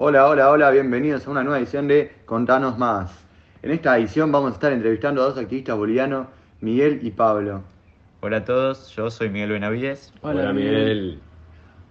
Hola, 0.00 0.28
hola, 0.28 0.50
hola, 0.52 0.70
bienvenidos 0.70 1.26
a 1.26 1.30
una 1.32 1.42
nueva 1.42 1.58
edición 1.58 1.88
de 1.88 2.14
Contanos 2.24 2.78
Más. 2.78 3.10
En 3.62 3.72
esta 3.72 3.98
edición 3.98 4.30
vamos 4.30 4.52
a 4.52 4.54
estar 4.54 4.72
entrevistando 4.72 5.20
a 5.20 5.24
dos 5.24 5.36
activistas 5.36 5.76
bolivianos, 5.76 6.28
Miguel 6.60 7.00
y 7.02 7.10
Pablo. 7.10 7.62
Hola 8.20 8.36
a 8.36 8.44
todos, 8.44 8.90
yo 8.90 9.10
soy 9.10 9.28
Miguel 9.28 9.50
Benavides. 9.50 10.14
Hola, 10.22 10.52
Miguel. 10.52 11.18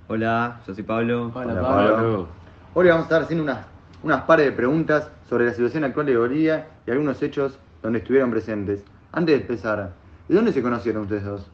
Hola, 0.08 0.62
yo 0.66 0.74
soy 0.74 0.86
Pablo. 0.86 1.34
Hola, 1.36 1.52
Hola, 1.52 1.62
Pablo. 1.62 1.96
Pablo. 1.96 2.28
Hoy 2.76 2.88
vamos 2.88 3.02
a 3.02 3.04
estar 3.08 3.22
haciendo 3.24 3.44
unas, 3.44 3.66
unas 4.02 4.22
pares 4.22 4.46
de 4.46 4.52
preguntas 4.54 5.12
sobre 5.28 5.44
la 5.44 5.52
situación 5.52 5.84
actual 5.84 6.06
de 6.06 6.16
Bolivia 6.16 6.68
y 6.88 6.92
algunos 6.92 7.22
hechos 7.22 7.60
donde 7.82 8.00
estuvieron 8.00 8.32
presentes. 8.32 8.86
Antes 9.12 9.36
de 9.36 9.42
empezar, 9.42 9.92
¿de 10.30 10.34
dónde 10.34 10.54
se 10.54 10.62
conocieron 10.62 11.02
ustedes 11.02 11.26
dos? 11.26 11.46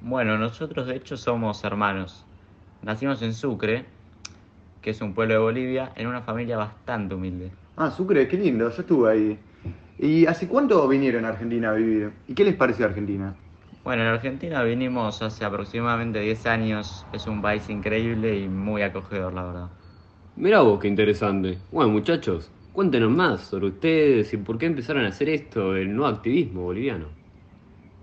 Bueno, 0.00 0.36
nosotros 0.38 0.88
de 0.88 0.96
hecho 0.96 1.16
somos 1.16 1.62
hermanos. 1.62 2.26
Nacimos 2.82 3.22
en 3.22 3.32
Sucre, 3.32 3.86
que 4.82 4.90
es 4.90 5.00
un 5.00 5.14
pueblo 5.14 5.34
de 5.34 5.40
Bolivia, 5.40 5.92
en 5.96 6.06
una 6.08 6.22
familia 6.22 6.58
bastante 6.58 7.14
humilde. 7.14 7.52
Ah, 7.76 7.90
Sucre, 7.90 8.26
qué 8.28 8.36
lindo, 8.38 8.70
yo 8.70 8.80
estuve 8.80 9.10
ahí. 9.10 9.38
¿Y 9.98 10.26
hace 10.26 10.48
cuánto 10.48 10.86
vinieron 10.88 11.24
a 11.24 11.28
Argentina 11.28 11.70
a 11.70 11.74
vivir? 11.74 12.12
¿Y 12.26 12.34
qué 12.34 12.44
les 12.44 12.56
pareció 12.56 12.86
Argentina? 12.86 13.36
Bueno, 13.84 14.02
en 14.02 14.08
Argentina 14.08 14.62
vinimos 14.64 15.22
hace 15.22 15.44
aproximadamente 15.44 16.18
10 16.20 16.46
años. 16.46 17.06
Es 17.12 17.28
un 17.28 17.40
país 17.42 17.68
increíble 17.70 18.36
y 18.40 18.48
muy 18.48 18.82
acogedor, 18.82 19.32
la 19.34 19.44
verdad. 19.44 19.70
Mirá 20.34 20.60
vos, 20.60 20.78
qué 20.78 20.88
interesante. 20.88 21.58
Bueno, 21.70 21.90
muchachos, 21.90 22.52
cuéntenos 22.70 23.10
más 23.10 23.46
sobre 23.46 23.68
ustedes 23.68 24.30
y 24.34 24.36
por 24.36 24.58
qué 24.58 24.66
empezaron 24.66 25.06
a 25.06 25.08
hacer 25.08 25.30
esto, 25.30 25.74
el 25.74 25.94
no 25.96 26.06
activismo 26.06 26.62
boliviano. 26.64 27.16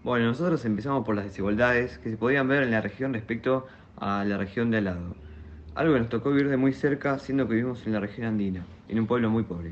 Bueno, 0.04 0.26
nosotros 0.28 0.64
empezamos 0.66 1.06
por 1.06 1.16
las 1.16 1.26
desigualdades 1.26 2.00
que 2.00 2.10
se 2.10 2.18
podían 2.18 2.48
ver 2.48 2.64
en 2.64 2.72
la 2.72 2.82
región 2.82 3.14
respecto 3.14 3.66
a 3.96 4.24
la 4.26 4.38
región 4.38 4.72
de 4.72 4.78
al 4.78 4.86
lado. 4.86 5.16
Algo 5.80 5.94
que 5.94 6.02
nos 6.02 6.10
tocó 6.10 6.32
vivir 6.32 6.50
de 6.50 6.58
muy 6.58 6.74
cerca, 6.74 7.18
siendo 7.20 7.48
que 7.48 7.54
vivimos 7.54 7.88
en 7.88 7.94
la 7.94 8.02
región 8.02 8.28
andina, 8.28 8.66
en 8.90 9.00
un 9.00 9.08
pueblo 9.08 9.30
muy 9.30 9.44
pobre. 9.44 9.72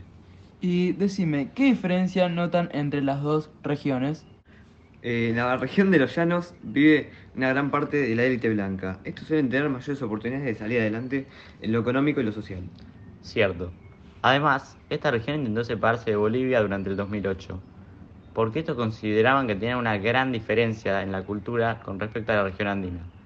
Y 0.61 0.93
decime, 0.93 1.51
¿qué 1.53 1.65
diferencia 1.65 2.29
notan 2.29 2.69
entre 2.71 3.01
las 3.01 3.21
dos 3.21 3.49
regiones? 3.61 4.25
Eh, 5.01 5.27
en 5.31 5.35
la 5.35 5.57
región 5.57 5.91
de 5.91 5.99
los 5.99 6.15
llanos 6.15 6.53
vive 6.63 7.11
una 7.35 7.49
gran 7.49 7.71
parte 7.71 7.97
de 7.97 8.15
la 8.15 8.23
élite 8.23 8.47
blanca. 8.47 9.01
Estos 9.03 9.27
suelen 9.27 9.49
tener 9.49 9.67
mayores 9.67 10.01
oportunidades 10.01 10.45
de 10.45 10.55
salir 10.55 10.79
adelante 10.79 11.27
en 11.59 11.73
lo 11.73 11.79
económico 11.79 12.21
y 12.21 12.23
lo 12.23 12.31
social. 12.31 12.63
Cierto. 13.21 13.73
Además, 14.21 14.77
esta 14.89 15.11
región 15.11 15.39
intentó 15.39 15.65
separarse 15.65 16.11
de 16.11 16.15
Bolivia 16.15 16.61
durante 16.61 16.89
el 16.89 16.95
2008, 16.95 17.61
porque 18.31 18.59
estos 18.59 18.77
consideraban 18.77 19.45
que 19.45 19.55
tenían 19.55 19.77
una 19.79 19.97
gran 19.97 20.31
diferencia 20.31 21.03
en 21.03 21.11
la 21.11 21.25
cultura 21.25 21.81
con 21.83 21.99
respecto 21.99 22.31
a 22.31 22.35
la 22.35 22.43
región 22.45 22.69
andina. 22.69 23.16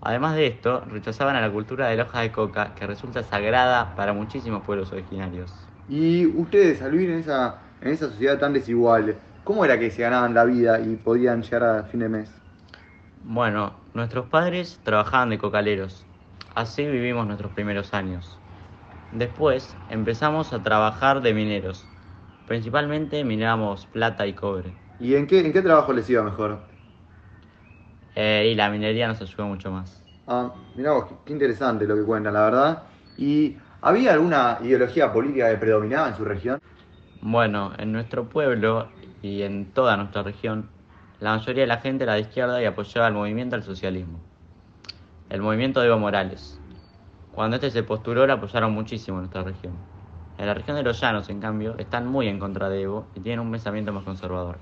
Además 0.00 0.36
de 0.36 0.46
esto, 0.46 0.80
rechazaban 0.86 1.36
a 1.36 1.40
la 1.40 1.52
cultura 1.52 1.88
de 1.88 1.96
la 1.96 2.04
hoja 2.04 2.20
de 2.22 2.32
coca, 2.32 2.74
que 2.74 2.86
resulta 2.86 3.22
sagrada 3.22 3.94
para 3.94 4.12
muchísimos 4.14 4.62
pueblos 4.62 4.92
originarios. 4.92 5.68
Y 5.88 6.26
ustedes, 6.26 6.80
al 6.82 6.92
vivir 6.92 7.10
en 7.10 7.18
esa, 7.20 7.60
en 7.80 7.88
esa 7.92 8.08
sociedad 8.08 8.38
tan 8.38 8.52
desigual, 8.52 9.20
¿cómo 9.42 9.64
era 9.64 9.78
que 9.78 9.90
se 9.90 10.02
ganaban 10.02 10.32
la 10.34 10.44
vida 10.44 10.80
y 10.80 10.96
podían 10.96 11.42
llegar 11.42 11.64
a 11.64 11.84
fin 11.84 12.00
de 12.00 12.08
mes? 12.08 12.42
Bueno, 13.20 13.84
nuestros 13.92 14.28
padres 14.30 14.80
trabajaban 14.82 15.28
de 15.28 15.36
cocaleros. 15.36 16.06
Así 16.54 16.86
vivimos 16.86 17.26
nuestros 17.26 17.52
primeros 17.52 17.92
años. 17.92 18.40
Después 19.10 19.78
empezamos 19.88 20.52
a 20.52 20.62
trabajar 20.62 21.22
de 21.22 21.34
mineros. 21.34 21.90
Principalmente 22.46 23.24
minábamos 23.24 23.86
plata 23.86 24.26
y 24.26 24.34
cobre. 24.34 24.76
¿Y 24.98 25.14
en 25.14 25.26
qué, 25.26 25.40
en 25.40 25.52
qué 25.54 25.62
trabajo 25.62 25.92
les 25.94 26.08
iba 26.10 26.22
mejor? 26.22 26.75
Eh, 28.16 28.50
y 28.52 28.54
la 28.54 28.70
minería 28.70 29.08
nos 29.08 29.20
ayudó 29.20 29.46
mucho 29.46 29.70
más. 29.70 30.02
Ah, 30.26 30.52
mirá 30.74 30.92
vos, 30.92 31.04
qué, 31.06 31.14
qué 31.26 31.32
interesante 31.34 31.86
lo 31.86 31.94
que 31.94 32.02
cuentan, 32.02 32.34
la 32.34 32.44
verdad. 32.44 32.82
¿Y 33.18 33.56
había 33.82 34.14
alguna 34.14 34.58
ideología 34.62 35.12
política 35.12 35.50
que 35.50 35.58
predominaba 35.58 36.08
en 36.08 36.16
su 36.16 36.24
región? 36.24 36.58
Bueno, 37.20 37.72
en 37.78 37.92
nuestro 37.92 38.28
pueblo 38.28 38.88
y 39.22 39.42
en 39.42 39.66
toda 39.72 39.96
nuestra 39.96 40.22
región, 40.22 40.70
la 41.20 41.36
mayoría 41.36 41.62
de 41.62 41.68
la 41.68 41.78
gente 41.78 42.04
era 42.04 42.14
de 42.14 42.20
izquierda 42.20 42.60
y 42.62 42.64
apoyaba 42.64 43.08
el 43.08 43.14
movimiento 43.14 43.56
al 43.56 43.62
socialismo. 43.62 44.18
El 45.28 45.42
movimiento 45.42 45.80
de 45.80 45.88
Evo 45.88 45.98
Morales. 45.98 46.60
Cuando 47.34 47.56
este 47.56 47.70
se 47.70 47.82
postuló, 47.82 48.26
lo 48.26 48.32
apoyaron 48.32 48.72
muchísimo 48.72 49.18
en 49.18 49.22
nuestra 49.24 49.42
región. 49.42 49.74
En 50.38 50.46
la 50.46 50.54
región 50.54 50.76
de 50.76 50.82
los 50.82 51.00
llanos, 51.00 51.28
en 51.28 51.40
cambio, 51.40 51.74
están 51.78 52.06
muy 52.06 52.28
en 52.28 52.38
contra 52.38 52.68
de 52.68 52.82
Evo 52.82 53.06
y 53.14 53.20
tienen 53.20 53.40
un 53.40 53.50
pensamiento 53.50 53.92
más 53.92 54.04
conservador. 54.04 54.56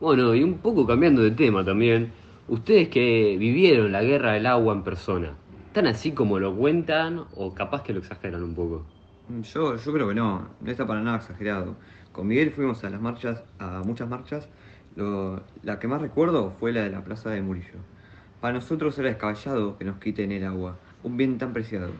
Bueno, 0.00 0.34
y 0.34 0.42
un 0.42 0.58
poco 0.58 0.86
cambiando 0.86 1.22
de 1.22 1.30
tema 1.32 1.64
también, 1.64 2.12
ustedes 2.50 2.88
que 2.88 3.36
vivieron 3.38 3.92
la 3.92 4.02
guerra 4.02 4.32
del 4.32 4.46
agua 4.46 4.74
en 4.74 4.84
persona, 4.84 5.36
¿están 5.68 5.86
así 5.86 6.12
como 6.12 6.38
lo 6.38 6.54
cuentan 6.56 7.26
o 7.34 7.54
capaz 7.54 7.82
que 7.82 7.92
lo 7.94 8.00
exageran 8.00 8.42
un 8.42 8.54
poco? 8.54 8.86
Mm, 9.28 9.42
Yo, 9.42 9.76
yo 9.76 9.92
creo 9.92 10.08
que 10.08 10.14
no, 10.14 10.56
no 10.60 10.70
está 10.70 10.86
para 10.86 11.00
nada 11.00 11.18
exagerado. 11.18 11.76
Con 12.12 12.26
Miguel 12.26 12.52
fuimos 12.52 12.82
a 12.84 12.90
las 12.90 13.00
marchas, 13.00 13.44
a 13.58 13.82
muchas 13.84 14.08
marchas. 14.08 14.48
Lo- 14.94 15.44
la 15.62 15.78
que 15.78 15.88
más 15.88 16.02
recuerdo 16.02 16.50
fue 16.58 16.72
la 16.72 16.82
de 16.82 16.90
la 16.90 17.04
Plaza 17.04 17.30
de 17.30 17.42
Murillo. 17.42 17.78
Para 18.40 18.54
nosotros 18.54 18.98
era 18.98 19.08
descabellado 19.08 19.78
que 19.78 19.84
nos 19.84 19.98
quiten 19.98 20.32
el 20.32 20.44
agua, 20.44 20.80
un 21.02 21.16
bien 21.16 21.38
tan 21.38 21.52
preciado. 21.52 21.92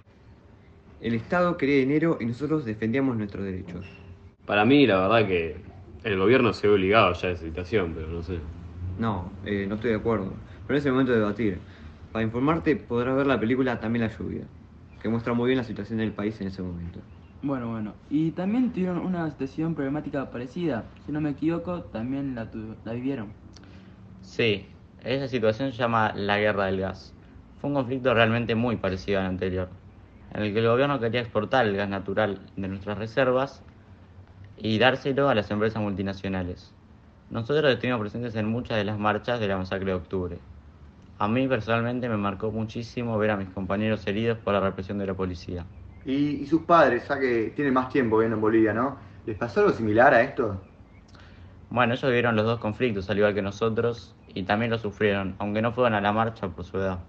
El 1.00 1.14
Estado 1.14 1.56
quería 1.56 1.78
dinero 1.78 2.18
y 2.20 2.26
nosotros 2.26 2.64
defendíamos 2.64 3.16
nuestros 3.16 3.44
derechos. 3.44 3.84
Para 4.46 4.64
mí, 4.64 4.86
la 4.86 5.08
verdad 5.08 5.26
que 5.28 5.56
el 6.04 6.18
gobierno 6.18 6.52
se 6.52 6.66
ve 6.68 6.74
obligado 6.74 7.12
ya 7.14 7.28
a 7.28 7.30
esa 7.32 7.44
situación, 7.44 7.92
pero 7.94 8.08
no 8.08 8.22
sé. 8.22 8.38
No, 9.00 9.40
eh, 9.44 9.66
no 9.68 9.74
estoy 9.76 9.90
de 9.90 9.96
acuerdo. 9.96 10.42
Pero 10.66 10.78
es 10.78 10.84
el 10.86 10.92
momento 10.92 11.12
de 11.12 11.18
debatir. 11.18 11.66
Para 12.12 12.24
informarte 12.24 12.76
podrás 12.76 13.16
ver 13.16 13.26
la 13.26 13.40
película 13.40 13.80
También 13.80 14.04
la 14.06 14.16
lluvia, 14.16 14.48
que 14.98 15.08
muestra 15.08 15.32
muy 15.34 15.46
bien 15.48 15.58
la 15.58 15.64
situación 15.64 15.98
del 15.98 16.14
país 16.14 16.40
en 16.40 16.48
ese 16.48 16.62
momento. 16.62 17.00
Bueno, 17.42 17.68
bueno. 17.70 17.96
Y 18.08 18.32
también 18.32 18.72
tuvieron 18.72 18.98
una 18.98 19.30
situación 19.30 19.74
problemática 19.74 20.30
parecida. 20.30 20.94
Si 21.04 21.12
no 21.12 21.20
me 21.20 21.30
equivoco, 21.30 21.84
también 21.84 22.34
la, 22.34 22.50
tu- 22.50 22.76
la 22.84 22.92
vivieron. 22.94 23.34
Sí, 24.22 24.68
esa 24.98 25.28
situación 25.28 25.72
se 25.72 25.78
llama 25.78 26.12
la 26.14 26.38
guerra 26.38 26.66
del 26.66 26.80
gas. 26.80 27.14
Fue 27.56 27.68
un 27.70 27.74
conflicto 27.76 28.14
realmente 28.14 28.54
muy 28.54 28.76
parecido 28.76 29.20
al 29.20 29.26
anterior, 29.26 29.70
en 30.30 30.42
el 30.42 30.52
que 30.52 30.60
el 30.60 30.68
gobierno 30.68 31.00
quería 31.00 31.20
exportar 31.20 31.66
el 31.66 31.76
gas 31.76 31.88
natural 31.88 32.50
de 32.56 32.68
nuestras 32.68 32.98
reservas 32.98 33.64
y 34.56 34.78
dárselo 34.78 35.28
a 35.30 35.34
las 35.34 35.50
empresas 35.50 35.82
multinacionales. 35.82 36.74
Nosotros 37.30 37.72
estuvimos 37.72 38.00
presentes 38.00 38.34
en 38.34 38.46
muchas 38.46 38.76
de 38.76 38.84
las 38.84 38.98
marchas 38.98 39.40
de 39.40 39.48
la 39.48 39.56
masacre 39.56 39.86
de 39.86 39.94
octubre. 39.94 40.38
A 41.18 41.28
mí 41.28 41.48
personalmente 41.48 42.08
me 42.08 42.16
marcó 42.16 42.50
muchísimo 42.52 43.16
ver 43.18 43.30
a 43.30 43.36
mis 43.36 43.48
compañeros 43.50 44.06
heridos 44.06 44.38
por 44.38 44.52
la 44.54 44.60
represión 44.60 44.98
de 44.98 45.06
la 45.06 45.14
policía. 45.14 45.66
Y, 46.04 46.42
y 46.42 46.46
sus 46.46 46.62
padres, 46.64 47.08
ya 47.08 47.18
que 47.18 47.52
tienen 47.54 47.74
más 47.74 47.88
tiempo 47.88 48.16
viviendo 48.18 48.36
en 48.36 48.40
Bolivia, 48.42 48.72
¿no? 48.74 48.98
¿Les 49.24 49.36
pasó 49.36 49.60
algo 49.60 49.72
similar 49.72 50.12
a 50.14 50.22
esto? 50.22 50.60
Bueno, 51.70 51.94
ellos 51.94 52.04
vivieron 52.10 52.36
los 52.36 52.44
dos 52.44 52.58
conflictos 52.60 53.08
al 53.08 53.16
igual 53.18 53.34
que 53.34 53.40
nosotros 53.42 54.14
y 54.26 54.44
también 54.44 54.70
lo 54.70 54.78
sufrieron, 54.78 55.36
aunque 55.38 55.62
no 55.62 55.72
fueron 55.72 55.94
a 55.94 56.00
la 56.02 56.12
marcha 56.12 56.48
por 56.54 56.64
su 56.66 56.76
edad. 56.78 57.08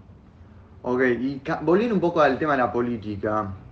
Ok, 0.83 1.01
y 1.19 1.41
volviendo 1.61 1.95
un 1.95 2.01
poco 2.01 2.21
al 2.21 2.37
tema 2.39 2.53
de 2.53 2.59
la 2.59 2.71
política, 2.71 3.63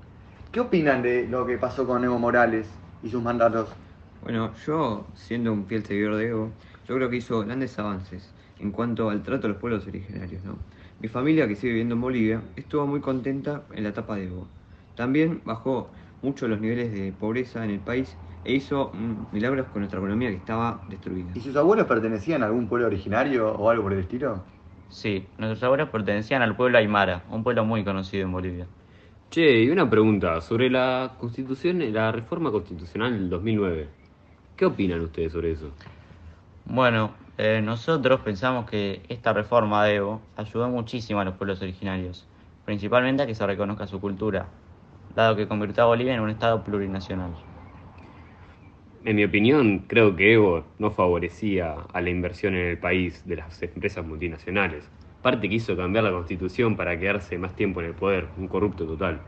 ¿qué 0.51 0.59
opinan 0.59 1.01
de 1.01 1.27
lo 1.27 1.45
que 1.45 1.57
pasó 1.57 1.85
con 1.87 2.03
Evo 2.03 2.19
Morales 2.19 2.81
y 3.01 3.09
sus 3.09 3.21
mandatos? 3.23 3.78
Bueno, 4.21 4.53
yo, 4.65 5.11
siendo 5.15 5.53
un 5.53 5.65
fiel 5.67 5.85
seguidor 5.85 6.15
de 6.17 6.27
Evo, 6.27 6.57
yo 6.85 6.95
creo 6.95 7.09
que 7.09 7.17
hizo 7.17 7.39
grandes 7.41 7.77
avances 7.79 8.35
en 8.57 8.71
cuanto 8.71 9.09
al 9.09 9.23
trato 9.23 9.47
a 9.47 9.49
los 9.51 9.59
pueblos 9.59 9.87
originarios, 9.87 10.43
¿no? 10.43 10.57
Mi 10.99 11.07
familia, 11.07 11.47
que 11.47 11.55
sigue 11.55 11.71
viviendo 11.73 11.95
en 11.95 12.01
Bolivia, 12.01 12.43
estuvo 12.57 12.85
muy 12.85 12.99
contenta 12.99 13.65
en 13.73 13.83
la 13.83 13.89
etapa 13.89 14.17
de 14.17 14.25
Evo. 14.25 14.47
También 14.95 15.41
bajó 15.45 15.93
mucho 16.21 16.47
los 16.49 16.59
niveles 16.59 16.91
de 16.91 17.13
pobreza 17.13 17.63
en 17.63 17.71
el 17.71 17.79
país 17.79 18.17
e 18.43 18.53
hizo 18.53 18.91
mm, 18.93 19.27
milagros 19.31 19.67
con 19.67 19.81
nuestra 19.81 19.99
economía 19.99 20.29
que 20.29 20.35
estaba 20.35 20.83
destruida. 20.89 21.31
¿Y 21.33 21.39
sus 21.41 21.55
abuelos 21.55 21.87
pertenecían 21.87 22.43
a 22.43 22.47
algún 22.47 22.67
pueblo 22.67 22.87
originario 22.87 23.49
o 23.53 23.69
algo 23.69 23.83
por 23.83 23.93
el 23.93 23.99
estilo? 23.99 24.43
Sí, 24.87 25.33
nuestros 25.37 25.63
abuelos 25.63 25.89
pertenecían 25.89 26.41
al 26.41 26.55
pueblo 26.55 26.77
Aymara, 26.77 27.25
un 27.29 27.43
pueblo 27.43 27.63
muy 27.63 27.83
conocido 27.85 28.23
en 28.25 28.31
Bolivia. 28.31 28.69
Che, 29.29 29.63
y 29.63 29.69
una 29.69 29.89
pregunta 29.89 30.41
sobre 30.41 30.69
la 30.69 31.15
constitución, 31.19 31.79
la 31.93 32.11
reforma 32.11 32.51
constitucional 32.51 33.13
del 33.13 33.29
2009. 33.29 33.98
¿Qué 34.59 34.65
opinan 34.65 34.99
ustedes 34.99 35.31
sobre 35.31 35.51
eso? 35.51 35.71
Bueno, 36.65 37.11
eh, 37.37 37.61
nosotros 37.63 38.19
pensamos 38.19 38.69
que 38.69 39.01
esta 39.07 39.31
reforma 39.31 39.85
de 39.85 39.95
Evo 39.95 40.19
ayudó 40.35 40.67
muchísimo 40.67 41.21
a 41.21 41.23
los 41.23 41.35
pueblos 41.35 41.61
originarios, 41.61 42.27
principalmente 42.65 43.23
a 43.23 43.25
que 43.25 43.35
se 43.35 43.47
reconozca 43.47 43.87
su 43.87 44.01
cultura, 44.01 44.47
dado 45.15 45.37
que 45.37 45.47
convirtió 45.47 45.83
a 45.83 45.85
Bolivia 45.85 46.13
en 46.13 46.19
un 46.19 46.29
estado 46.29 46.61
plurinacional. 46.61 47.31
En 49.05 49.15
mi 49.15 49.23
opinión, 49.23 49.85
creo 49.87 50.13
que 50.17 50.33
Evo 50.33 50.65
no 50.77 50.91
favorecía 50.91 51.75
a 51.93 52.01
la 52.01 52.09
inversión 52.09 52.53
en 52.53 52.67
el 52.67 52.77
país 52.77 53.25
de 53.25 53.37
las 53.37 53.63
empresas 53.63 54.05
multinacionales. 54.05 54.83
Aparte 55.21 55.47
quiso 55.47 55.77
cambiar 55.77 56.03
la 56.03 56.11
constitución 56.11 56.75
para 56.75 56.99
quedarse 56.99 57.37
más 57.37 57.55
tiempo 57.55 57.79
en 57.79 57.85
el 57.85 57.93
poder, 57.93 58.27
un 58.35 58.49
corrupto 58.49 58.85
total. 58.85 59.21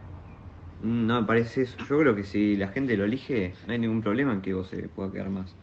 Mm, 0.82 1.06
No 1.08 1.22
me 1.22 1.28
parece 1.28 1.62
eso. 1.64 1.78
Yo 1.90 1.98
creo 2.00 2.16
que 2.16 2.24
si 2.26 2.56
la 2.58 2.68
gente 2.70 2.98
lo 2.98 3.06
elige, 3.06 3.56
no 3.68 3.74
hay 3.74 3.80
ningún 3.80 4.02
problema 4.02 4.34
en 4.34 4.42
que 4.42 4.50
Evo 4.52 4.64
se 4.66 4.90
pueda 4.90 5.12
quedar 5.12 5.30
más. 5.30 5.58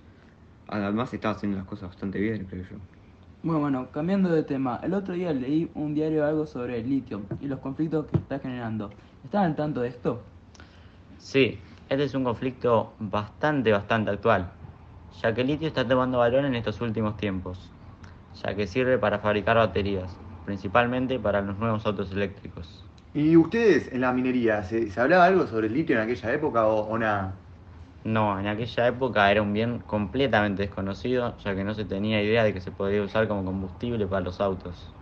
Además, 0.68 1.14
estaba 1.14 1.34
haciendo 1.36 1.58
las 1.58 1.66
cosas 1.66 1.90
bastante 1.90 2.20
bien, 2.20 2.46
creo 2.46 2.64
yo. 2.64 2.78
Bueno, 3.42 3.60
bueno, 3.60 3.90
cambiando 3.90 4.30
de 4.30 4.44
tema, 4.44 4.78
el 4.82 4.94
otro 4.94 5.14
día 5.14 5.32
leí 5.32 5.70
un 5.74 5.92
diario 5.94 6.24
algo 6.24 6.46
sobre 6.46 6.78
el 6.78 6.88
litio 6.88 7.26
y 7.40 7.46
los 7.48 7.58
conflictos 7.60 8.06
que 8.06 8.16
está 8.16 8.38
generando. 8.38 8.96
¿Están 9.24 9.44
al 9.44 9.56
tanto 9.56 9.80
de 9.80 9.88
esto? 9.88 10.36
Sí, 11.18 11.62
este 11.88 12.04
es 12.04 12.14
un 12.14 12.24
conflicto 12.24 12.96
bastante, 12.98 13.72
bastante 13.72 14.10
actual, 14.10 14.54
ya 15.22 15.34
que 15.34 15.42
el 15.42 15.48
litio 15.48 15.68
está 15.68 15.86
tomando 15.86 16.18
valor 16.18 16.44
en 16.44 16.54
estos 16.56 16.80
últimos 16.80 17.16
tiempos, 17.16 17.74
ya 18.34 18.54
que 18.56 18.66
sirve 18.66 18.98
para 18.98 19.20
fabricar 19.20 19.56
baterías, 19.58 20.20
principalmente 20.44 21.20
para 21.20 21.42
los 21.42 21.58
nuevos 21.58 21.86
autos 21.86 22.12
eléctricos. 22.12 22.87
¿Y 23.12 23.36
ustedes 23.36 23.92
en 23.92 24.00
la 24.02 24.12
minería, 24.12 24.62
se, 24.64 24.90
se 24.90 25.00
hablaba 25.00 25.24
algo 25.26 25.46
sobre 25.46 25.66
el 25.66 25.74
litio 25.74 25.96
en 25.96 26.02
aquella 26.02 26.32
época 26.32 26.66
o, 26.68 26.86
o 26.88 26.98
nada? 26.98 27.44
No, 28.04 28.38
en 28.40 28.46
aquella 28.48 28.88
época 28.88 29.30
era 29.30 29.42
un 29.42 29.52
bien 29.52 29.80
completamente 29.80 30.62
desconocido, 30.62 31.36
ya 31.38 31.54
que 31.54 31.64
no 31.64 31.74
se 31.74 31.84
tenía 31.84 32.22
idea 32.22 32.44
de 32.44 32.52
que 32.54 32.60
se 32.60 32.72
podía 32.72 33.02
usar 33.02 33.28
como 33.28 33.44
combustible 33.44 34.06
para 34.08 34.22
los 34.24 34.40
autos. 34.40 34.96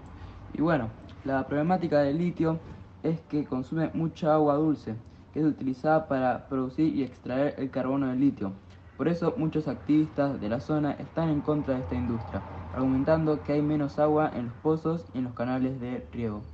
Y 0.52 0.60
bueno, 0.62 0.92
la 1.22 1.46
problemática 1.46 2.00
del 2.02 2.18
litio 2.18 2.64
es 3.02 3.20
que 3.22 3.44
consume 3.46 3.90
mucha 3.94 4.34
agua 4.34 4.54
dulce, 4.56 4.96
que 5.30 5.38
es 5.40 5.46
utilizada 5.46 6.08
para 6.08 6.48
producir 6.48 6.94
y 6.96 7.04
extraer 7.04 7.54
el 7.58 7.70
carbono 7.70 8.08
del 8.08 8.18
litio. 8.20 8.60
Por 8.96 9.06
eso 9.08 9.34
muchos 9.36 9.68
activistas 9.68 10.40
de 10.40 10.48
la 10.48 10.60
zona 10.60 10.92
están 10.92 11.28
en 11.28 11.42
contra 11.42 11.74
de 11.74 11.80
esta 11.82 11.94
industria, 11.94 12.44
argumentando 12.72 13.42
que 13.44 13.52
hay 13.52 13.62
menos 13.62 13.98
agua 14.00 14.30
en 14.34 14.46
los 14.46 14.56
pozos 14.56 15.06
y 15.12 15.18
en 15.18 15.24
los 15.24 15.34
canales 15.34 15.78
de 15.80 16.08
riego. 16.12 16.44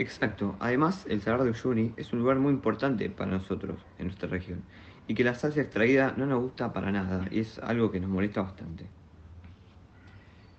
Exacto. 0.00 0.56
Además, 0.60 1.04
el 1.10 1.20
Salar 1.20 1.42
de 1.42 1.50
Uyuni 1.50 1.92
es 1.98 2.10
un 2.14 2.20
lugar 2.20 2.38
muy 2.38 2.54
importante 2.54 3.10
para 3.10 3.32
nosotros 3.32 3.76
en 3.98 4.06
nuestra 4.06 4.30
región 4.30 4.62
y 5.06 5.14
que 5.14 5.22
la 5.22 5.34
salsa 5.34 5.60
extraída 5.60 6.14
no 6.16 6.24
nos 6.24 6.40
gusta 6.40 6.72
para 6.72 6.90
nada 6.90 7.26
y 7.30 7.40
es 7.40 7.58
algo 7.58 7.90
que 7.90 8.00
nos 8.00 8.08
molesta 8.08 8.40
bastante. 8.40 8.86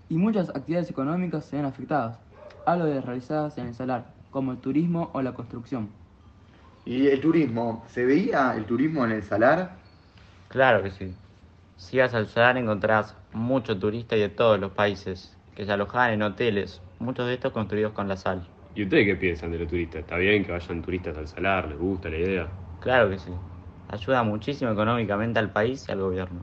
Y 0.10 0.18
muchas 0.18 0.50
actividades 0.50 0.92
económicas 0.92 1.46
se 1.46 1.56
ven 1.56 1.66
afectadas. 1.66 2.20
Hablo 2.68 2.86
de 2.86 3.02
realizadas 3.02 3.58
en 3.58 3.66
el 3.66 3.74
salar, 3.74 4.14
como 4.30 4.52
el 4.52 4.60
turismo 4.60 5.10
o 5.14 5.24
la 5.24 5.34
construcción. 5.34 5.90
¿Y 6.86 7.08
el 7.08 7.20
turismo? 7.20 7.84
¿Se 7.88 8.06
veía 8.06 8.54
el 8.56 8.66
turismo 8.66 9.06
en 9.06 9.12
el 9.14 9.24
salar? 9.24 9.76
Claro 10.50 10.84
que 10.84 10.92
sí. 10.92 11.16
Si 11.78 11.98
vas 11.98 12.14
al 12.14 12.28
salar 12.28 12.60
encontrarás 12.60 13.16
muchos 13.34 13.80
turistas 13.80 14.20
de 14.20 14.30
todos 14.30 14.60
los 14.60 14.72
países, 14.74 15.36
que 15.56 15.66
se 15.66 15.72
alojaban 15.72 16.12
en 16.12 16.22
hoteles, 16.22 16.80
muchos 17.00 17.26
de 17.26 17.34
estos 17.34 17.52
construidos 17.54 17.94
con 17.94 18.08
la 18.08 18.18
sal. 18.18 18.48
¿Y 18.74 18.84
ustedes 18.84 19.06
qué 19.06 19.16
piensan 19.16 19.52
de 19.52 19.60
los 19.60 19.68
turistas? 19.68 20.02
¿Está 20.02 20.18
bien 20.18 20.46
que 20.46 20.52
vayan 20.52 20.82
turistas 20.82 21.18
al 21.18 21.28
salar? 21.28 21.68
¿Les 21.68 21.78
gusta 21.78 22.10
la 22.10 22.18
idea? 22.18 22.50
Claro 22.80 23.10
que 23.10 23.20
sí. 23.20 23.32
Ayuda 23.90 24.24
muchísimo 24.24 24.72
económicamente 24.72 25.40
al 25.40 25.52
país 25.52 25.86
y 25.88 25.92
al 25.92 26.00
gobierno. 26.00 26.42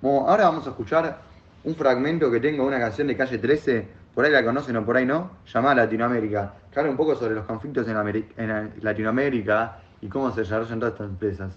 Bueno, 0.00 0.28
ahora 0.28 0.44
vamos 0.44 0.66
a 0.66 0.70
escuchar 0.70 1.20
un 1.64 1.74
fragmento 1.74 2.30
que 2.30 2.40
tengo 2.40 2.62
de 2.62 2.68
una 2.68 2.78
canción 2.78 3.06
de 3.08 3.16
Calle 3.16 3.38
13, 3.38 3.86
por 4.14 4.24
ahí 4.24 4.32
la 4.32 4.42
conocen 4.44 4.76
o 4.76 4.84
por 4.86 4.96
ahí 4.96 5.04
no, 5.04 5.30
llamada 5.52 5.74
Latinoamérica, 5.74 6.54
que 6.72 6.78
habla 6.80 6.90
un 6.92 6.96
poco 6.96 7.14
sobre 7.14 7.34
los 7.34 7.44
conflictos 7.44 7.86
en, 7.88 7.96
Ameri- 7.96 8.26
en 8.38 8.72
Latinoamérica 8.80 9.78
y 10.00 10.08
cómo 10.08 10.30
se 10.32 10.40
desarrollan 10.40 10.78
todas 10.78 10.94
estas 10.94 11.08
empresas. 11.10 11.52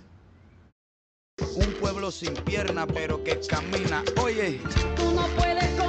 Un 1.55 1.71
pueblo 1.73 2.11
sin 2.11 2.33
pierna 2.35 2.85
pero 2.87 3.23
que 3.23 3.37
camina. 3.49 4.03
Oye, 4.21 4.59
Tú 4.97 5.11
no 5.15 5.25
puedes 5.37 5.79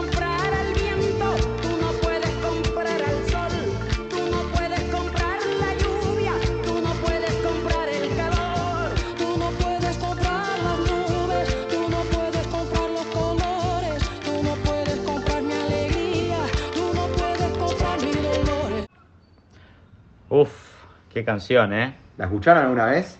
qué 21.12 21.24
canción, 21.24 21.72
¿eh? 21.72 21.94
¿La 22.16 22.26
escucharon 22.26 22.64
alguna 22.64 22.86
vez? 22.86 23.18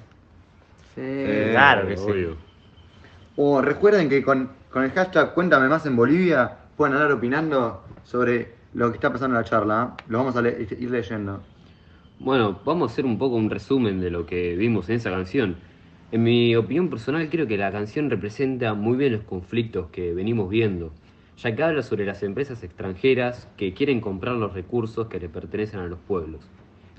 Sí. 0.95 1.51
claro 1.51 1.87
que 1.87 1.97
sí. 1.97 2.11
obvio. 2.11 2.37
O 3.37 3.63
recuerden 3.63 4.09
que 4.09 4.23
con, 4.23 4.51
con 4.71 4.85
el 4.85 4.91
hashtag 4.91 5.35
Cuéntame 5.35 5.69
más 5.69 5.87
en 5.87 5.97
Bolivia 5.97 6.51
pueden 6.77 6.95
andar 6.95 7.13
opinando 7.13 7.85
sobre 8.05 8.55
lo 8.75 8.91
que 8.91 8.97
está 8.97 9.13
pasando 9.13 9.37
en 9.37 9.43
la 9.43 9.49
charla. 9.49 9.95
¿eh? 9.99 10.03
Lo 10.09 10.19
vamos 10.19 10.37
a 10.37 10.43
le- 10.43 10.67
ir 10.79 10.91
leyendo. 10.91 11.41
Bueno, 12.19 12.61
vamos 12.65 12.91
a 12.91 12.93
hacer 12.93 13.07
un 13.07 13.19
poco 13.19 13.37
un 13.37 13.49
resumen 13.49 14.01
de 14.01 14.11
lo 14.11 14.27
que 14.27 14.57
vimos 14.57 14.89
en 14.91 14.97
esa 14.97 15.11
canción. 15.11 15.57
En 16.13 16.23
mi 16.23 16.55
opinión 16.57 16.91
personal 16.91 17.29
creo 17.31 17.47
que 17.47 17.57
la 17.57 17.71
canción 17.73 18.11
representa 18.11 18.75
muy 18.75 18.97
bien 18.99 19.13
los 19.13 19.23
conflictos 19.23 19.87
que 19.91 20.13
venimos 20.13 20.51
viendo, 20.51 20.93
ya 21.39 21.55
que 21.55 21.63
habla 21.63 21.83
sobre 21.83 22.05
las 22.05 22.23
empresas 22.23 22.63
extranjeras 22.63 23.49
que 23.57 23.73
quieren 23.73 24.01
comprar 24.01 24.35
los 24.35 24.53
recursos 24.53 25.07
que 25.07 25.21
le 25.21 25.29
pertenecen 25.29 25.81
a 25.81 25.87
los 25.87 25.99
pueblos. 26.01 26.41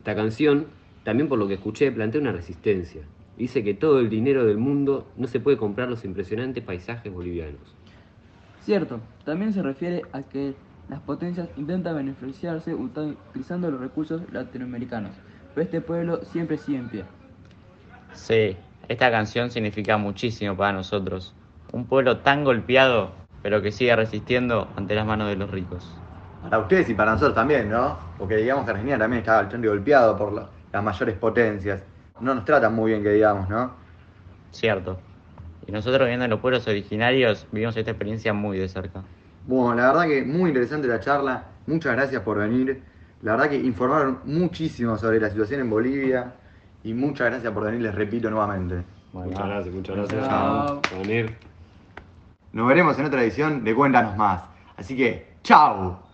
Esta 0.01 0.15
canción, 0.15 0.65
también 1.03 1.29
por 1.29 1.37
lo 1.37 1.47
que 1.47 1.53
escuché, 1.53 1.91
plantea 1.91 2.21
una 2.21 2.31
resistencia. 2.31 3.03
Dice 3.37 3.63
que 3.63 3.75
todo 3.75 3.99
el 3.99 4.09
dinero 4.09 4.45
del 4.45 4.57
mundo 4.57 5.05
no 5.15 5.27
se 5.27 5.39
puede 5.39 5.57
comprar 5.57 5.89
los 5.89 6.03
impresionantes 6.03 6.63
paisajes 6.63 7.13
bolivianos. 7.13 7.59
Cierto, 8.63 8.99
también 9.25 9.53
se 9.53 9.61
refiere 9.61 10.01
a 10.11 10.23
que 10.23 10.55
las 10.89 11.01
potencias 11.01 11.49
intentan 11.55 11.95
beneficiarse 11.95 12.73
utilizando 12.73 13.69
los 13.69 13.79
recursos 13.79 14.23
latinoamericanos, 14.33 15.11
pero 15.53 15.65
este 15.65 15.81
pueblo 15.81 16.25
siempre 16.25 16.57
sigue 16.57 16.79
en 16.79 16.89
pie. 16.89 17.03
Sí, 18.13 18.57
esta 18.87 19.11
canción 19.11 19.51
significa 19.51 19.97
muchísimo 19.97 20.57
para 20.57 20.73
nosotros. 20.73 21.35
Un 21.73 21.85
pueblo 21.85 22.17
tan 22.17 22.43
golpeado, 22.43 23.11
pero 23.43 23.61
que 23.61 23.71
sigue 23.71 23.95
resistiendo 23.95 24.67
ante 24.75 24.95
las 24.95 25.05
manos 25.05 25.29
de 25.29 25.35
los 25.35 25.51
ricos. 25.51 26.00
Para 26.41 26.59
ustedes 26.59 26.89
y 26.89 26.93
para 26.93 27.11
nosotros 27.11 27.35
también, 27.35 27.69
¿no? 27.69 27.97
Porque 28.17 28.37
digamos 28.37 28.65
que 28.65 28.71
Argentina 28.71 28.97
también 28.97 29.19
está 29.19 29.41
bastante 29.41 29.67
golpeado 29.67 30.17
por 30.17 30.33
la- 30.33 30.49
las 30.71 30.83
mayores 30.83 31.15
potencias. 31.17 31.81
No 32.19 32.35
nos 32.35 32.45
tratan 32.45 32.73
muy 32.75 32.91
bien, 32.91 33.03
que 33.03 33.09
digamos, 33.13 33.49
¿no? 33.49 33.71
Cierto. 34.51 34.99
Y 35.67 35.71
nosotros 35.71 36.07
viendo 36.07 36.25
en 36.25 36.31
los 36.31 36.39
pueblos 36.39 36.67
originarios 36.67 37.47
vivimos 37.51 37.75
esta 37.77 37.91
experiencia 37.91 38.33
muy 38.33 38.57
de 38.57 38.67
cerca. 38.67 39.01
Bueno, 39.45 39.75
la 39.75 39.87
verdad 39.87 40.07
que 40.07 40.23
muy 40.23 40.49
interesante 40.49 40.87
la 40.87 40.99
charla. 40.99 41.43
Muchas 41.67 41.93
gracias 41.95 42.21
por 42.21 42.37
venir. 42.37 42.83
La 43.21 43.33
verdad 43.33 43.49
que 43.49 43.57
informaron 43.57 44.19
muchísimo 44.25 44.97
sobre 44.97 45.19
la 45.19 45.29
situación 45.29 45.61
en 45.61 45.69
Bolivia. 45.69 46.33
Y 46.83 46.93
muchas 46.93 47.29
gracias 47.29 47.53
por 47.53 47.63
venir, 47.65 47.81
les 47.81 47.93
repito 47.93 48.29
nuevamente. 48.29 48.83
Muchas 49.13 49.45
gracias, 49.47 49.75
muchas 49.75 49.95
gracias 49.95 50.27
Chao. 50.27 50.81
por 50.81 50.99
venir. 50.99 51.37
Nos 52.53 52.67
veremos 52.67 52.97
en 52.97 53.05
otra 53.05 53.21
edición 53.23 53.63
de 53.63 53.75
Cuéntanos 53.75 54.17
Más. 54.17 54.41
Así 54.77 54.97
que, 54.97 55.35
¡chao! 55.43 56.10